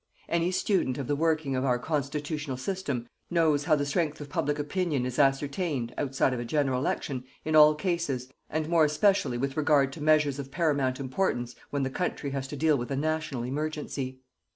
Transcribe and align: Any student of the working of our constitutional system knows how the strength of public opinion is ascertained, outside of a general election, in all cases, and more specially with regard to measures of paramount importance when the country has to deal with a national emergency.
Any 0.27 0.49
student 0.49 0.97
of 0.97 1.05
the 1.05 1.15
working 1.15 1.55
of 1.55 1.63
our 1.63 1.77
constitutional 1.77 2.57
system 2.57 3.07
knows 3.29 3.65
how 3.65 3.75
the 3.75 3.85
strength 3.85 4.19
of 4.19 4.29
public 4.29 4.57
opinion 4.57 5.05
is 5.05 5.19
ascertained, 5.19 5.93
outside 5.95 6.33
of 6.33 6.39
a 6.39 6.43
general 6.43 6.79
election, 6.79 7.23
in 7.45 7.55
all 7.55 7.75
cases, 7.75 8.27
and 8.49 8.67
more 8.67 8.87
specially 8.87 9.37
with 9.37 9.55
regard 9.55 9.93
to 9.93 10.01
measures 10.01 10.39
of 10.39 10.49
paramount 10.49 10.99
importance 10.99 11.53
when 11.69 11.83
the 11.83 11.91
country 11.91 12.31
has 12.31 12.47
to 12.47 12.55
deal 12.55 12.79
with 12.79 12.89
a 12.89 12.95
national 12.97 13.43
emergency. 13.43 14.21